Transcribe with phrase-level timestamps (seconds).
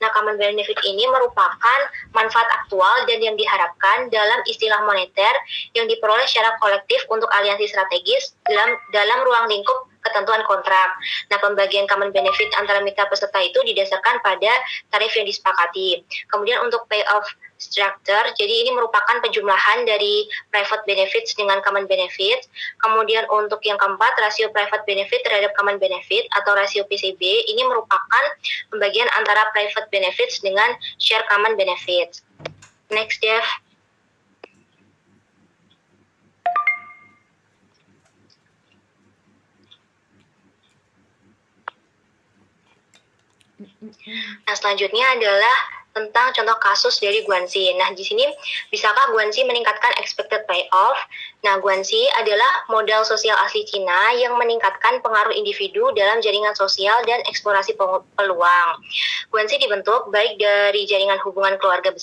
[0.00, 1.80] Nah, common benefit ini merupakan
[2.16, 5.34] manfaat aktual dan yang diharapkan dalam istilah moneter
[5.76, 10.96] yang diperoleh secara kolektif untuk aliansi strategis dalam dalam ruang lingkup ketentuan kontrak.
[11.28, 14.52] Nah, pembagian common benefit antara mitra peserta itu didasarkan pada
[14.88, 16.00] tarif yang disepakati.
[16.32, 17.28] Kemudian untuk payoff
[17.60, 22.48] structure, jadi ini merupakan penjumlahan dari private benefits dengan common benefit.
[22.80, 28.24] Kemudian untuk yang keempat, rasio private benefit terhadap common benefit atau rasio PCB, ini merupakan
[28.72, 32.24] pembagian antara private benefits dengan share common benefits.
[32.88, 33.44] Next, Jeff.
[44.48, 47.74] Nah, selanjutnya adalah tentang contoh kasus dari Guanxi.
[47.76, 48.26] Nah, di sini
[48.70, 50.98] bisakah Guanxi meningkatkan expected payoff?
[51.46, 57.20] Nah, Guanxi adalah modal sosial asli Cina yang meningkatkan pengaruh individu dalam jaringan sosial dan
[57.26, 57.74] eksplorasi
[58.16, 58.70] peluang.
[59.30, 62.00] Guanxi dibentuk baik dari jaringan hubungan keluarga besar